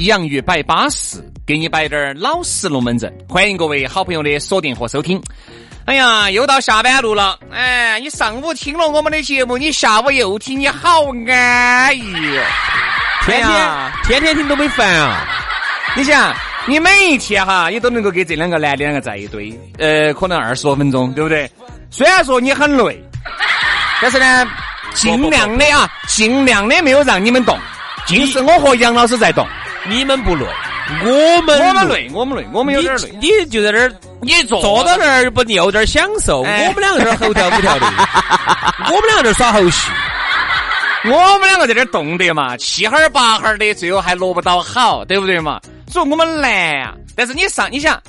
[0.00, 3.10] 洋芋摆巴士，给你摆点儿老实龙门阵。
[3.26, 5.18] 欢迎各位好朋友的锁定和收听。
[5.86, 7.38] 哎呀，又到下班路了。
[7.52, 12.02] 哎，你上午听了我们的节目，你下午又听，你好安逸。
[13.26, 15.26] 天天天天听都没烦啊！
[15.94, 16.34] 你想，
[16.66, 21.50] 你每一天哈，你都能够跟这两个男的两个在一堆，呃，可能二十多分钟，对不对？
[21.90, 22.98] 虽然说你很累，
[24.00, 24.46] 但是呢，
[24.94, 27.58] 尽量的啊，尽量的没有让你们动，
[28.06, 29.46] 尽是我和杨老师在动，
[29.86, 30.46] 你们不累。
[31.02, 33.10] 我们我们累，我们累，我们有点累。
[33.20, 36.40] 你就在那儿，你坐坐到那儿不你有点享受。
[36.40, 37.86] 我们两个在那儿猴跳舞跳的，
[38.92, 39.88] 我们两个在耍猴戏，
[41.04, 45.58] 我们两个在这儿动的嘛，七哈儿八哈儿的，最后还落不到好，对不对嘛？
[45.90, 46.94] 所以我们难啊。
[47.16, 48.00] 但是你上，你想。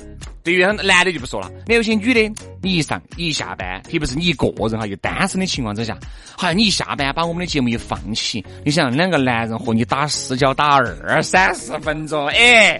[0.46, 5.98] 对于男的就不说了，那有些女的，你一上一下班，特别是你一个人哈，又单身的情况之下，
[6.36, 12.78] 好像你一下班把我们的节目一放起，你想两个男人和你打私交打二三十分钟，哎，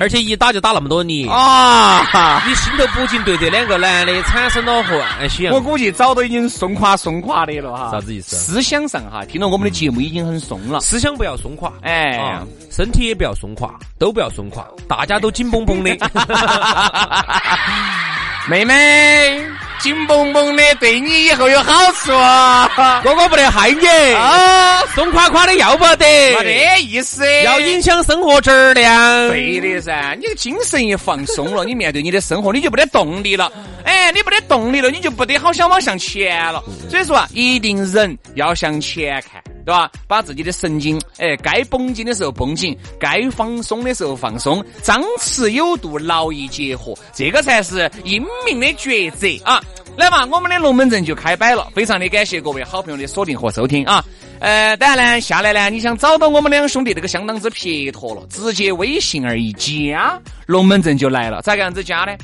[0.00, 5.52] 而且一打就打那么多年啊，你心头不禁对这两个男的产生了幻想。
[5.52, 7.90] 我估计早都已经松垮松垮的了哈。
[7.92, 8.36] 啥子意思？
[8.36, 10.80] 思想上哈，听了我们的节目已经很松了。
[10.80, 15.94] 思想不要松垮，哎，身体也不要松垮，都不要松垮，大家都紧绷绷的。
[18.48, 19.44] 妹妹，
[19.80, 23.00] 紧绷绷的对你以后有好处啊！
[23.02, 24.80] 哥哥不得害你啊！
[24.94, 29.28] 松垮垮的要不得，没得意思，要影响生活质量。
[29.30, 33.50] 对的噻，你的精神一放松了， 你面对你的生活，你就没得动力了。
[33.84, 36.62] 哎，你没得动力了，你就不得好想往向前了。
[36.88, 39.42] 所以说啊，一定人要向前看。
[39.66, 39.90] 对吧？
[40.06, 49.60] 把自己的神经，哎，该绷紧的时候绷紧，该放松的时候放松，张弛有度，劳逸结合，这个才是英明的抉择啊！
[49.96, 54.04] 来嘛，我们的龙门阵就开摆了，非常的感谢各位好朋友的锁定和收听啊！
[54.38, 60.16] 呃，当然呢，下来呢，你想找到我们两兄弟，这个相当之撇脱了，直接微信而一加，
[60.46, 61.42] 龙门阵就来了。
[61.42, 62.16] 咋个样子加呢？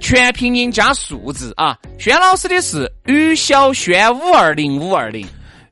[0.00, 1.76] 全拼音加数字啊！
[1.98, 5.26] 轩老师的是于小轩五二零五二零。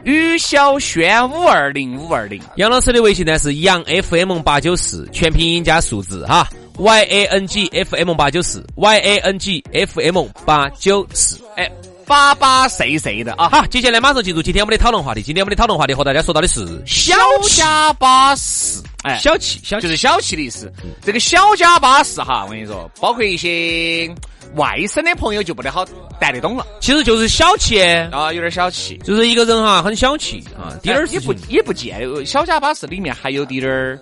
[0.07, 11.69] 于小轩五二零五二零，杨老师的微信呢是杨 FM 八九四，全拼音加数字哈，Y A N G F M 八九四，Y A N G F M 八九四，哎，
[12.07, 13.49] 巴巴碎碎的啊！
[13.49, 15.23] 好，接下来马上进入今天我们的讨论话题。
[15.23, 17.17] 今天我们的讨论话题和大家说到的是小
[17.49, 20.73] 家巴士，哎，小气，小就是小气的意思。
[21.03, 24.09] 这个小家巴士哈，我跟你说，包括一些。
[24.55, 25.85] 外省的朋友就不得好
[26.19, 33.99] 带得懂了，其实就是小气啊，有点小气，就是一个人哈很小气啊，点儿也不也不见小家巴士里面还有点儿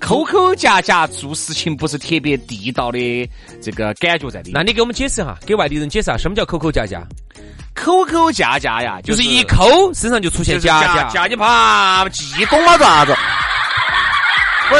[0.00, 4.52] 抠抠夹夹做事情不是特别地道的这个感觉在里。
[4.54, 7.02] 那你给我们解释哈，给外地人解释下什么叫抠抠夹夹？
[7.74, 13.14] 抠抠夹夹呀，就是一抠身上就出现夹夹，夹你怕激动了咋子？
[14.68, 14.74] 不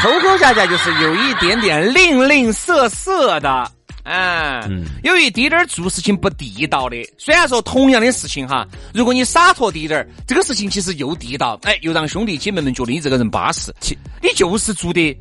[0.00, 0.08] 是。
[0.08, 3.70] 抠抠恰恰就是有一点点吝吝啬啬的，
[4.04, 6.96] 嗯，有一滴点儿做事情不地道的。
[7.18, 13.74] 虽然说同样的事情哈，如果你洒脱滴点儿，这个事情其实又地道，哎，又让兄弟姐妹们觉得你这个人巴适。
[14.22, 15.16] 你就是做的。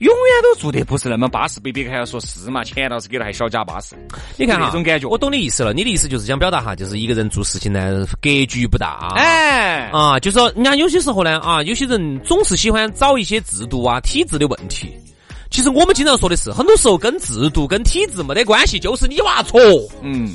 [0.00, 2.64] 永远都做得不是那么巴适，被别个还要说是嘛？
[2.64, 3.94] 钱倒是给了，还小家巴适。
[4.38, 5.74] 你看哈，这种感觉，我懂你意思了。
[5.74, 9.12] 你的意思就是想表达哈，就是一个人做事情呢，格局不大。
[9.14, 14.90] 哎，啊，就说人家有些时候呢，啊，有些人总是喜欢找一些制度啊、体制的问题。
[15.50, 19.60] 其实我们经常说的是，很多时候跟制度、跟体制没得关系，就是你娃错。
[20.00, 20.34] 嗯，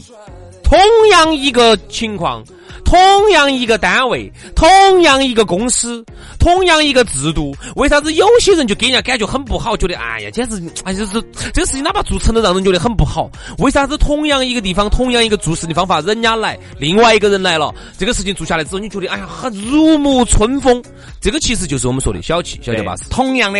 [0.64, 0.78] 同
[1.10, 2.44] 样一个情况。
[2.84, 6.04] 同样一个单位，同样一个公司，
[6.40, 9.76] 同同样一个制度，为啥子有些人就给人家感觉很不好？
[9.76, 11.22] 觉得哎呀，简直哎，就是
[11.54, 13.30] 这个事情哪怕做成了，让人觉得很不好。
[13.58, 20.82] 为啥子同样一个地方，同样一个做事的方法，人家来，另外一个人来了，这个事情做下来之后，你觉得哎呀，很如沐春风。
[21.20, 23.04] 这个其实就是我们说的小气，小气巴适。
[23.10, 23.60] 同样的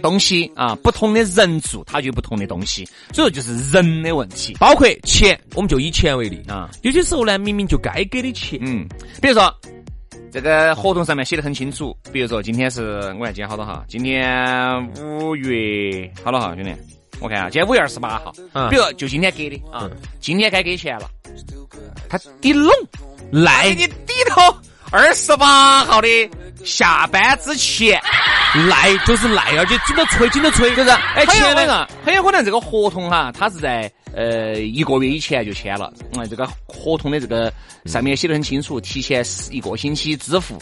[0.00, 2.86] 东西啊，不同的人做，它就不同的东西。
[3.14, 4.54] 所以说，就是人的问题。
[4.60, 8.86] 包括钱，我们就以钱为例啊，有些时候呢，明明就该给的钱，嗯，
[9.20, 9.52] 比如说。
[10.30, 16.70] 这个合同上面写的很清楚，比如说今天是我看今天好多号，今天五月好多号，兄弟，
[17.18, 18.30] 我看啊，今天五月二十八号，
[18.68, 19.88] 比如就今天给的啊，
[20.20, 21.08] 今天该给钱了，
[22.10, 22.70] 他抵拢
[23.32, 24.54] 赖给你抵到
[24.90, 26.08] 二十八号的
[26.62, 27.98] 下班之前，
[28.68, 33.90] 赖就是赖，而且紧着催，紧着催，就是哎，钱那个很有可能这个合同哈，他是在。
[34.14, 37.52] 呃，一个月以前就签了，嗯，这个合同的这个
[37.84, 40.58] 上面写的很清楚，提前一个星期支付。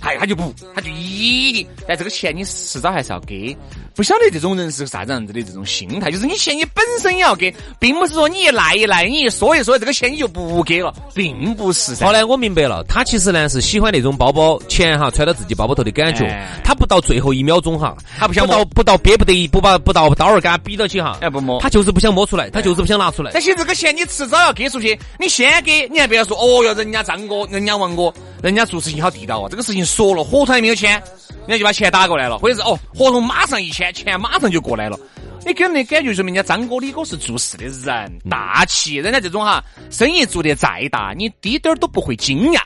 [0.00, 3.56] 哎，他就不，他就一定，但这个钱你迟早还是要给。
[3.94, 11.94] 不晓得这种人是啥子样子的这种心态，就是你钱你本身也要给，并不是说你一赖一赖，你一说一说这个钱你就不给了，并不是。
[12.04, 16.26] 后来我明白了，他其实呢是喜欢那种包包钱哈揣到自己包包头的感觉，
[16.64, 23.32] 他不到最后一秒钟哈，他不想不到不到憋不得不把不到刀儿给他逼到起哈，哎不摸，他就是不想摸出来，他就是不想拿出来。
[23.34, 28.12] 但是这个钱你迟早要给出去，你先给，你还不要说哦哟，人家张哥，人家王哥，
[28.42, 31.02] 人家做事情好地道啊，这个事情说了，合同还没有签。
[31.46, 34.98] 人家就把钱打过来了，或者是哦，合同马上一签，钱钱马上就过来了。
[35.46, 38.96] 你给人的感觉说明人家张哥、李哥是做事的人，大气。
[38.96, 42.60] 人家这种哈，生意做得再大，你滴点儿都不会惊讶。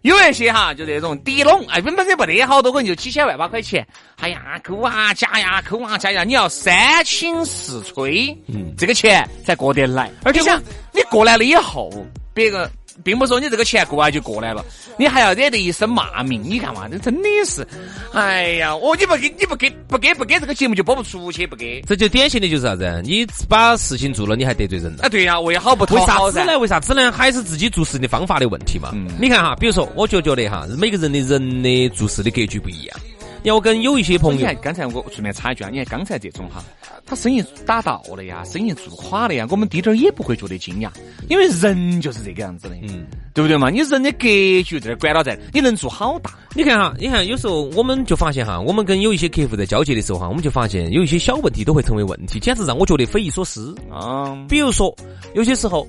[0.00, 3.86] 有一些哈，就这种底拢，哎，本本身不得好多，可能就几千万把块钱。
[4.20, 10.10] 哎呀，抠啊加呀，抠啊加呀，你要三请四催，嗯，这个钱才过得来。
[10.24, 10.58] 而且想，
[10.94, 11.90] 你过来了以后，
[12.32, 12.70] 别个。
[13.04, 14.64] 并不是说你这个钱过来就过来了，
[14.98, 17.66] 你还要惹得一身骂名，你看嘛，这真的是，
[18.12, 23.02] 哎呀，我你不给你不给不给不给这个节目就播不出去，不给，这就典型的就是啥子？
[23.04, 25.04] 你把事情做了，你还得罪人了？
[25.04, 26.24] 啊，对呀，为好不讨好？
[26.24, 26.58] 为啥子呢？
[26.58, 27.12] 为啥子呢？
[27.12, 28.92] 还是自己做事的方法的问题嘛。
[29.18, 32.98] 你看哈，比如说，我就觉得哈，每个人的人的做事的格局不一样。
[33.42, 36.62] 你要跟有一些朋友，你看刚才我顺便插一句啊，你看刚才这种哈。
[37.06, 40.90] 他生意打到了呀，生意做垮了呀，我们滴点儿也不会觉得惊讶，
[41.30, 43.70] 因为人就是这个样子的，嗯，对不对嘛？
[43.70, 44.26] 你人的格
[44.62, 46.32] 局在这管到在，你能做好大。
[46.54, 54.36] 你看哈，你看有时候我们就发现哈，我们跟有一些客户在交接的时候哈，我们就发现有一些小问题都会成为问题，简直让我觉得匪夷所思啊。
[54.46, 54.94] 比如说
[55.34, 55.88] 有些时候，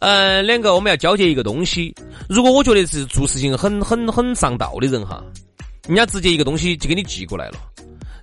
[0.00, 1.94] 呃，两个我们要交接一个东西，
[2.28, 5.24] 如果我觉得是做事情很很很上道的人哈，
[5.88, 7.54] 人家直接一个东西就给你寄过来了。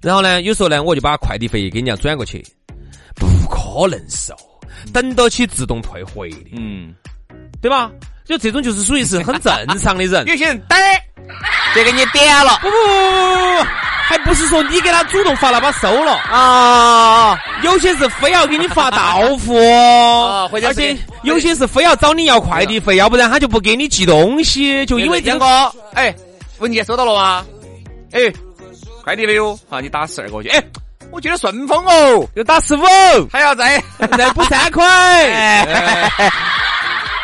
[0.02, 2.46] 然后呢，有时候呢，我就把快递费给人家转过去，
[3.16, 4.38] 不可能是哦，
[4.94, 6.94] 等到起自动退回的，嗯，
[7.62, 7.92] 对吧？
[8.24, 10.26] 就这种就是属于是很正常的人。
[10.30, 10.78] 有些人等，
[11.76, 13.68] 就给你点了，不不不不不，
[14.08, 17.40] 还不是说你给他主动发了把收了啊？
[17.64, 25.72] 有些是非要给你发到付，而且有些是非要找你要快递费，要不然他就不给你寄东西，就因为这个。
[25.94, 26.14] 哎，
[26.60, 27.46] 文件收到了吗？
[28.12, 28.32] 哎。
[29.04, 29.56] 快递没有？
[29.70, 30.50] 好，你打十二过去。
[30.50, 30.60] 哎，
[31.12, 32.82] 我觉得顺丰哦，又打十五，
[33.32, 33.80] 还要再
[34.18, 34.84] 再补三块。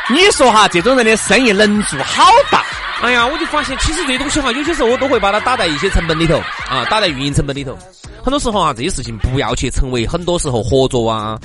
[0.07, 2.63] 你说哈，这种人的生意能做好大？
[3.01, 6.37] 哎呀，我就发现，其实这东西哈，有些时候我都会把它打在一些成本里头
[6.69, 7.75] 啊，打在运营成本里头。
[8.23, 11.35] 很多时候啊，这些事情不要去成为很多时候合作啊、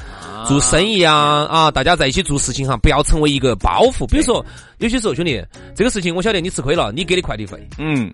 [0.47, 1.15] 做生意啊
[1.51, 4.07] 啊，大家在一起做事情哈，不要成为一个包袱。
[4.07, 4.45] 比如说，
[4.79, 8.13] 有些时候兄弟，这个事情我晓得你吃亏了，你给的快递费，嗯。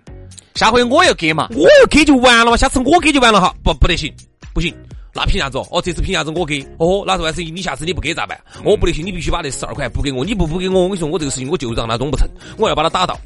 [0.55, 4.13] 下回我要给嘛，我要给就完了嘛，下次我给就完了哈，不不得行，
[4.53, 4.73] 不行，
[5.13, 5.57] 那凭啥子？
[5.71, 6.61] 哦，这次凭啥子我给？
[6.77, 8.39] 哦，那万一你下次你不给咋办？
[8.63, 13.19] 哦，不得行，你必须把那十二块补给我，你不补给我，我跟你说，我这个事情我就让他弄不成，我要把他打到。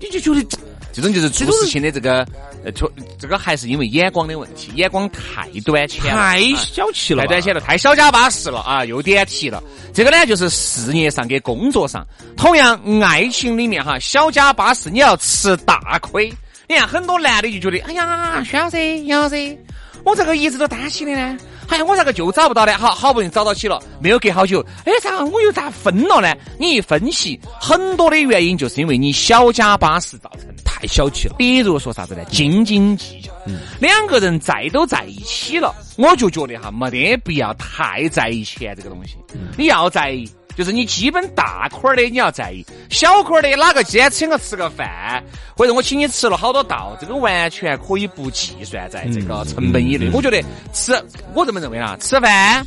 [0.00, 0.46] 你就觉得
[0.92, 2.26] 这种就是做事情的这个，
[2.64, 8.84] 呃，错，这个还是因为眼光的问题，眼光太短浅，太小气了，太短浅了，太小家巴适了啊！
[8.84, 9.62] 又点题了，
[9.94, 16.32] 这个呢就是事业上跟工作上，同样爱情里面哈，小家巴适你要吃大亏。
[16.68, 19.56] 你看很多男的就觉得，哎呀，薛老师、杨老师，
[20.04, 21.38] 我这个一直都担心的呢。
[21.68, 22.76] 哎呀，我咋个就找不到呢？
[22.78, 26.34] 好好不容易找到起了，没有隔好久，哎，咋我又咋分了呢？
[26.58, 31.34] 你一分析，很多的原因就是因为你小家巴适造成的，太小气了。
[31.36, 32.24] 比如说啥子呢？
[32.26, 33.30] 斤斤计较。
[33.46, 39.16] 嗯两个人在都在一起了，我就觉得哈，没得必要太在意钱这个东西。
[39.56, 40.28] 你要在意。
[40.58, 45.22] 就是你基本大块的你要在意，小块的哪个今天请我吃个饭，
[45.56, 50.10] 或者我请你吃了好多道，这个完全可以不计算在这个成本以内。
[50.12, 51.00] 我觉得吃，
[51.32, 52.66] 我这么认为啊，吃饭、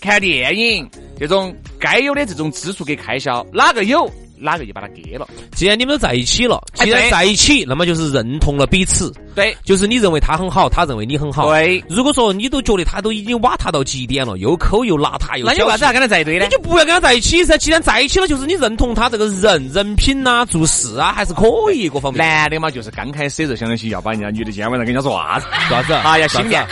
[0.00, 4.10] 看电影这种该有的这种支出跟开销，哪个有
[4.42, 5.28] 哪个就把他给了。
[5.52, 9.12] 既然你们都在一起了，既然在一起，那么就是认同了彼此。
[9.34, 11.48] 对，就是你认为他很好，他认为你很好。
[11.48, 15.46] 对，如果说你都觉得他都已经瓦塌到极点了，又抠又邋遢又……
[15.46, 16.44] 那你为啥子要跟他在一堆呢？
[16.44, 17.56] 你就不要跟他在一起噻。
[17.56, 22.18] 既然在一起了，就是你认同他这个人人品呐、做事啊，还是可以各方面。
[22.26, 25.46] 男的嘛，就是刚开始的时候，相当于要把人家女的今天晚上跟人家说啥子？
[25.70, 25.92] 啥子？
[25.94, 26.66] 啊，要心面，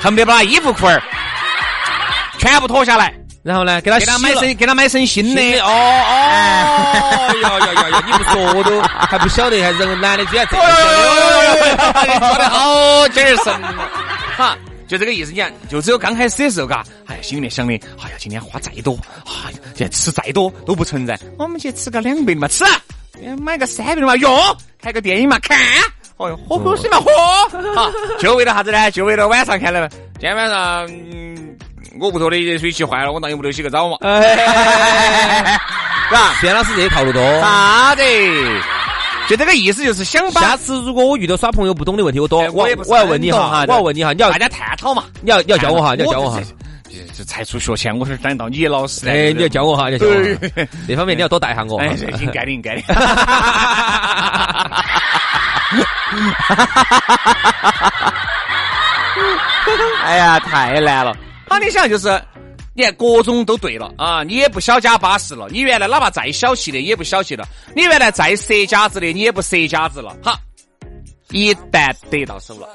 [0.00, 1.00] 恨不 得把衣服裤儿
[2.38, 3.14] 全部脱下来。
[3.42, 5.42] 然后呢，给他给他买身，给他买身新的。
[5.60, 8.02] 哦哦，呀呀呀呀！
[8.06, 10.64] 你不说我都还不晓得，还人男的居然这样。
[12.04, 13.52] 你说的好精神，
[14.36, 14.56] 哈，
[14.86, 15.32] 就这个意思。
[15.32, 18.96] 你看，就只有刚开始的时候，嘎，哎呀，心里面想的，哎呀，今天花再多，
[19.26, 21.18] 哎呀，今天吃再多都不存在。
[21.36, 22.64] 我们去吃个两百的嘛，吃；
[23.40, 24.30] 买个三百的嘛，用；
[24.80, 25.58] 看个电影嘛，看；
[26.16, 27.10] 哦哟，喝口水嘛，喝。
[27.74, 28.88] 好，就为了啥子呢？
[28.92, 30.86] 就为了晚上看了，今天晚上。
[31.98, 33.96] 我屋头的热水器坏了，我到你屋头洗个澡嘛。
[36.08, 36.34] 是吧？
[36.42, 37.22] 卞老师这些套路多。
[37.40, 38.02] 啥的，
[39.28, 40.40] 就这个意思，就是想把。
[40.42, 45.04] 下次如果我遇到耍朋友不懂的问题，我多我我要问你哈，我要问你哈，你要大家探讨嘛。
[45.22, 46.38] 你要你要教我哈，你要教我哈。
[47.16, 50.12] 这才出学前，我是当到你老师哎，你要教我哈，你要教我。
[50.86, 51.78] 这方面你要多带下我。
[51.78, 51.86] 哎，
[52.20, 52.82] 应该的，应该的。
[60.04, 61.16] 哎呀，太难了。
[61.58, 62.08] 那你想就是，
[62.74, 70.16] 你看各种都对了啊，你也不小家巴适了，你原来哪怕再小气的也不小气了，你原来再色家子的你也不色家子了。
[70.22, 70.38] 哈，
[71.30, 72.68] 一旦得到手了，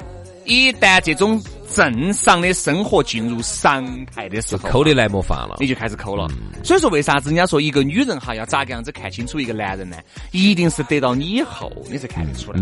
[0.46, 1.42] 一旦这种
[1.74, 6.28] 正常的生活进入常态的时候，抠的来莫法了，你就开始抠了。
[6.64, 9.98] 所以说，为啥子人家说一个女人哈要咋个样子看清楚一个男人呢？
[10.32, 12.60] 一定是得到你以后你才看得出来，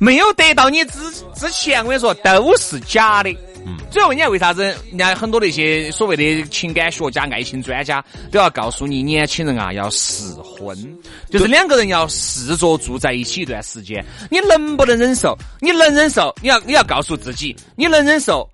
[0.00, 0.98] 没有得到你之
[1.36, 3.32] 之前，我跟你说都是假的。
[3.64, 4.62] 嗯，最后你为啥子？
[4.88, 10.76] 人家很多那些所谓的情感学家、爱情专家都要告诉你，年轻人啊要试婚，
[11.30, 14.04] 就是两个人要试着住在一起一段时间。
[14.30, 15.36] 你能不能忍受？
[15.60, 16.34] 你能忍受？
[16.42, 18.48] 你要你要告诉自己，你能忍受。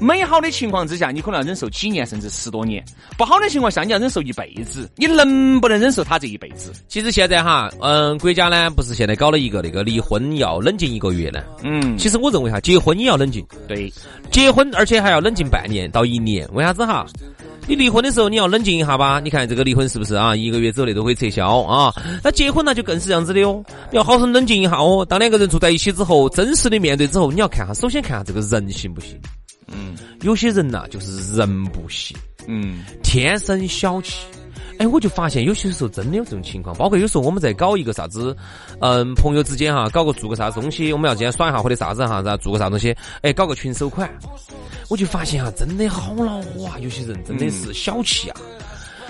[0.00, 2.82] 美好的情况之下，你可能要忍受几年甚至十多年；
[3.16, 4.90] 不好的情况下，你要忍受一辈子。
[4.96, 6.70] 你能不能忍受他这一辈子？
[6.86, 11.42] 其实现在哈，嗯，国家呢不是现在搞了一个那个离婚要冷静一个月呢？
[11.62, 13.42] 嗯，其实我认为哈，结婚也要冷静。
[13.66, 13.90] 对，
[14.30, 16.46] 结婚而且还要冷静半年到一年。
[16.52, 17.06] 为啥子哈？
[17.68, 19.18] 你离婚的时候你要冷静一下吧？
[19.18, 20.36] 你看这个离婚是不是啊？
[20.36, 21.92] 一个月之内都可以撤销啊？
[22.22, 23.64] 那结婚那就更是这样子的哦。
[23.90, 25.06] 你要好生冷静一下哦。
[25.08, 29.18] 当两个人住在一起之后，真实的面对之后，你要看哈，首先看下这个人行不行。
[29.68, 34.26] 嗯，有些人呐，就是人不行，嗯，天生小气。
[34.78, 38.36] 哎，我就发现有些时候真的有这种情况，包括有时候我们在搞一个啥子，
[38.80, 44.06] 嗯，朋友之间哈，搞个做个啥子东西，我们要今天耍一下或者啥子哈，然后做个啥东西，哎，搞个群收款，
[44.90, 46.78] 我就发现哈，真的好恼火啊！
[46.80, 48.36] 有些人真的是小气啊。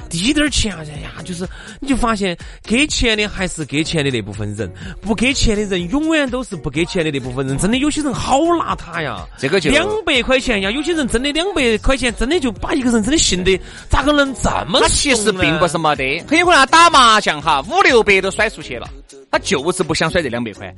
[0.09, 1.47] 滴点儿钱哎呀，就是
[1.81, 4.71] 你就发现给钱的还是给钱的那部分人，
[5.01, 7.57] 不给钱的人永远都是不给钱的那部分人。
[7.59, 13.59] 真的有些人好邋遢呀，这个就两百块钱呀，有些人真的两百块钱真的就把一个人真的信得
[13.89, 14.81] 咋个能这么？
[14.81, 18.89] 他其实并不是没得，很有可能他打麻将哈五六百都甩出去了。
[19.29, 20.73] 他就是不想甩这两百块，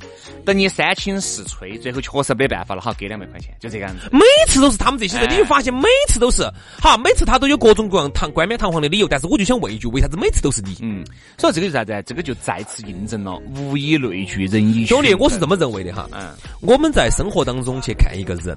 [0.45, 4.09] 等你三清四吹，最后确实没办法了，哈给两百块钱，就这个样子。
[4.11, 6.43] 每次都是他们这些人，你就发现每次都是，
[6.81, 10.77] 好，每次他都有各种各样堂冠冕堂皇的理由，但是我就想问一句，为啥子每次都是你？
[10.81, 11.05] 嗯，
[11.37, 12.03] 所以这个是啥子？
[12.07, 16.09] 这个就再次印证了物以类聚，人以兄弟，我是这么认为的哈。
[16.13, 18.57] 嗯，我们在生活当中去看一个人，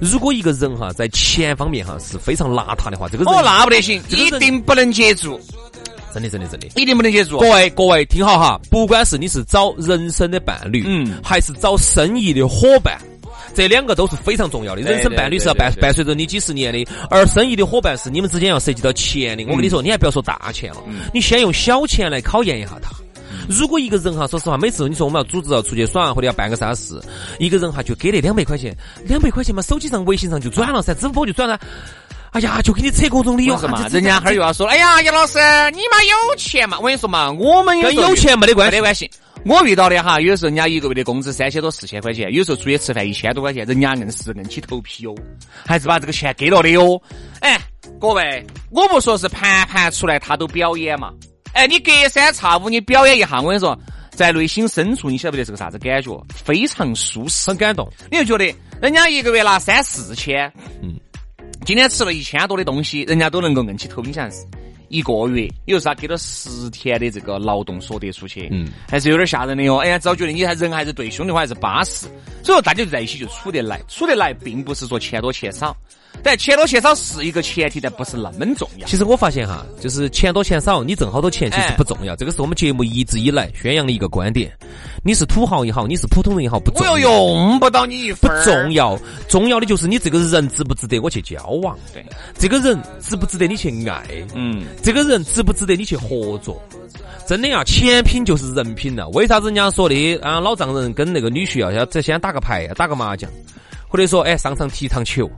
[0.00, 5.40] 如果一个人哈在钱方面哈是非常邋遢的话，这个人哦那不得行，一定不能接住。
[6.12, 7.38] 真的，真的，真的，一定不能接住。
[7.38, 12.98] 各位，各位听好哈，不管是你是找人生的伴侣，嗯，还是找生意的伙伴，
[13.54, 14.82] 这两个都是非常重要的。
[14.82, 19.44] 人生伴侣是要伴伴随着你几十年的，而生意的伙伴是你们之间要涉及到钱的。
[19.44, 20.78] 我跟你说，你还不要说大钱了，
[21.12, 22.90] 你先用小钱来考验一下他。
[23.48, 27.00] 如果一个人哈，说实话，每次你说我们要组织要出去耍或者要办个啥事，
[27.38, 31.58] 一个人哈就给那两百块钱，两百块钱嘛，手机上、微信上就转了噻，支付宝就转了。
[32.32, 35.38] 哎呀，就给你扯各种理由嘛，人家哈儿又要说，哎呀，杨老师，
[35.72, 36.78] 你妈有钱嘛？
[36.78, 39.10] 我跟你说嘛，我们跟有钱没得关系，没得关系。
[39.44, 45.14] 我遇到的哈，有时候人家一个月的工资三千多、四千块钱，有时候出去吃饭一千多块钱，人家硬是硬起头皮哟，
[45.66, 47.00] 还是把这个钱给了的哟。
[47.40, 47.58] 哎，
[47.98, 51.12] 各位，我不说是盘盘出来他都表演嘛。
[51.54, 53.78] 哎，你隔三差五你表演一下，我跟你说，
[54.10, 56.24] 在内心深处你晓不得是个啥子感觉？
[56.34, 57.90] 非常舒适，很感动。
[58.10, 60.94] 你就觉得人家一个月拿三四千，嗯。
[61.64, 64.44] 今天吃了一千多的东西，人家都能够硬起头，你想是
[64.90, 69.78] 一个月，有时候给了十天的这个劳动所得出去，嗯，还是有点吓人的哟。
[69.78, 72.06] 哎呀，只要觉得你还人还是对兄弟伙还是巴适，
[72.42, 75.74] 所以说大家在一起就处得来，处得来，并不是说钱多钱少。
[76.22, 78.86] 但钱多钱少是一个前提，但不是那么重要。
[78.86, 82.16] 其实我发现哈，就是钱多钱少，你挣好多钱其实不重要。
[82.16, 84.52] 这个是我们节目一直以来宣扬的一个观点。
[85.02, 86.92] 你是土豪也好，你是普通人也好，不重要。
[86.92, 91.76] 我又用不到你一分不重要，重要的就是你这个人值不值得我去交往。
[91.92, 92.04] 对，
[92.38, 94.04] 这个人值不值得你去爱？
[94.34, 96.62] 嗯，这个人值不值得你去合作？
[97.26, 99.08] 真的呀，钱品就是人品了。
[99.10, 100.38] 为啥子人家说的啊？
[100.40, 103.30] 老丈人跟那个女婿要，要在先打个牌，打个麻将，
[103.88, 105.30] 或者说哎上场踢场球。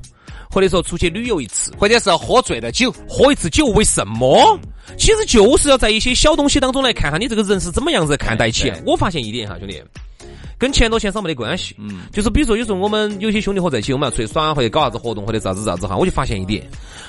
[0.55, 4.59] 或者说出去旅游一次，或者是喝醉了酒，喝一次酒，为什么？
[4.97, 8.83] 其实就是要在一些小东西当中来看看你这个人是怎么样子看待钱。
[8.87, 9.83] 我发现一点哈，兄弟，
[10.59, 11.75] 跟钱多钱少没得关系。
[11.79, 16.65] 嗯，就是比如说有时候我们有些兄弟伙在一起，我们要出去耍或者搞啥子活动或者啥子啥子哈，我就发现一点，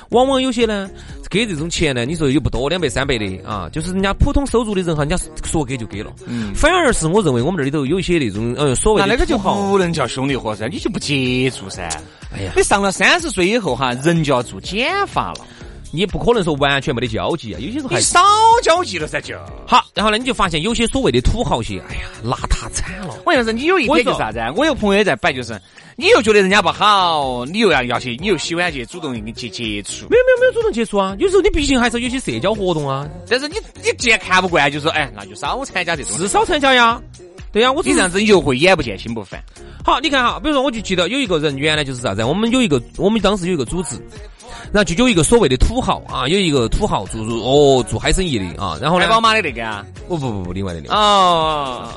[0.09, 0.89] 往往有些呢
[1.29, 6.11] 给这种钱呢，你说又不多，两百三百的啊，就是人家普通收入的人哈，人家说给就给了。
[6.25, 11.87] 嗯，反而是我认为我们这里头有一些那种呃所谓的那个就不能叫兄弟伙噻，你就不接触噻。
[12.33, 15.45] 哎呀，你上了三十岁以后哈，人就要做减法了。
[15.95, 18.19] 你不可能说完全没得交际啊，有些时候还少
[18.63, 19.37] 交际了噻就。
[19.67, 23.15] 好，然后呢，你就发现有些所谓的土豪些，哎呀，邋遢惨了。
[23.27, 24.39] 我要是你有一点就是啥子？
[24.57, 25.61] 我有朋友也在摆，就是
[25.95, 30.07] 你又觉得人家不好，你又要要去，你又喜欢去主动去接触。
[30.09, 33.07] 没有没有没有主动接触啊，有时候你毕竟还是有些社交活动啊。
[33.29, 36.17] 但是你你既然看不惯，就说哎，那就少参加这种。
[36.17, 36.99] 是少参加呀。
[37.51, 39.39] 对呀，我你这样子你就会眼不见心不烦。
[39.85, 43.95] 好，你看哈，比如说我就记得有一个人原来就是啥子，我们有一个我们当时有一个组织。
[44.71, 49.07] 然后就有一个所谓的土豪啊，有一个土豪做做哦做海生意的啊，然后呢？
[49.07, 49.85] 宝马的那个啊？
[50.07, 51.87] 不不不不，另外的那个哦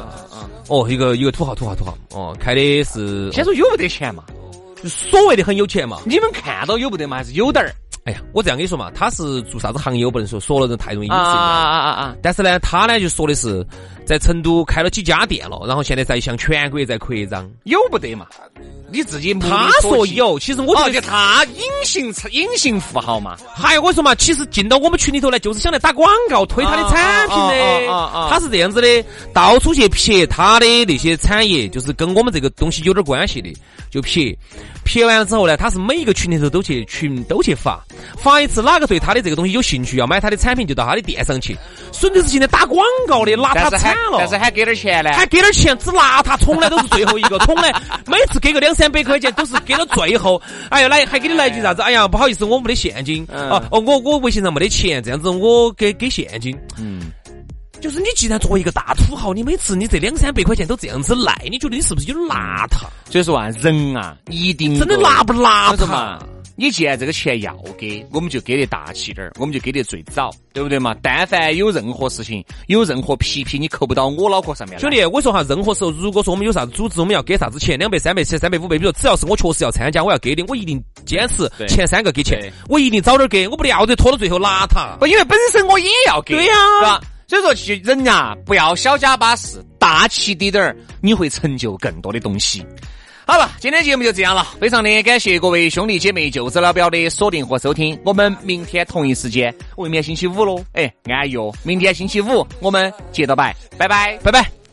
[0.69, 4.25] 哦，一个一个土豪土豪土豪哦，开的是先说有不得钱嘛？
[4.85, 5.99] 所谓的很有钱嘛？
[6.05, 7.17] 你们看到有不得嘛？
[7.17, 7.75] 还是有点儿？
[8.07, 12.17] 哎呀，我这样跟你说嘛，他是做啥子行业我不能说，说了人太容易隐私啊啊啊啊！
[12.23, 13.67] 但是呢，他呢就说的是
[14.07, 18.25] 在成都开了几家店了，然后现在在向全国在扩张，有不得嘛？
[18.93, 23.37] 你自己他说有，其实我觉得他隐形隐形富豪嘛。
[23.53, 33.53] 还有我说嘛，其实进到我们群里头来就是想来打广告推他的产品的，他是这样子的，到处去撇他的那些产业，就是跟我们这个东西有点关系的，
[33.91, 34.39] 就撇。
[34.85, 37.85] 撇完了之后呢，他是每一个群里头都去群都去发，
[38.17, 41.57] 发一次哪个对他的这个东西有兴趣要买他的产品，就到他的店上去。
[41.93, 44.19] 纯粹是现在打广告的，邋遢惨了。
[44.19, 45.11] 但是还给点钱呢？
[45.13, 47.73] 还给点钱，只邋遢，从来都是最后一个，从 来
[48.07, 50.41] 每次给个两三百块钱都是给到最后。
[50.71, 51.83] 哎呀，来还给你来句啥子？
[51.83, 53.27] 哎呀，不好意思，我没得现金。
[53.31, 56.57] 哦哦，我我微信上没得钱，这样子我给给现金。
[56.79, 57.13] 嗯。
[57.79, 62.87] 就是你既然作为一个大土豪，你每次你这两三百块钱都这样子赖，你觉得你是不是有点邋遢？
[63.11, 66.19] 所以说啊，人啊，一定真的邋不邋遢嘛？
[66.57, 70.97] 你既然这个钱要给，我们就给得大气点儿，我们就给得最早，对不对嘛？
[71.03, 74.81] 但凡有任何事情，有任何皮皮，你扣不到我脑壳上面。
[74.81, 84.97] 兄弟，我说哈，任何时候，如果说我们有啥子组织，我们要给啥子钱，两百、三百、三三百、五百，比如说只要是我确实要参加，我要给的，我一定坚持前三个给钱，我一定早点给，我不要得拖到最后邋遢。
[84.99, 87.01] 不，因为本身我也要给，对呀，是吧？
[87.29, 92.65] 所以说，其人呀，不要小家巴事，大气滴点儿，你会成就更多的东西。
[93.29, 97.99] 好了，今天节目就这样了，非常的感谢各位兄弟姐妹、舅子老表的锁定和收听。
[98.05, 101.53] 我们明天同一时间，未免星期五喽，哎，安逸哦。
[101.65, 104.66] 明天星期五，我们接着拜，拜拜，拜拜。